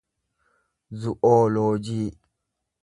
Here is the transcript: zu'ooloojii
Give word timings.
zu'ooloojii 0.99 2.05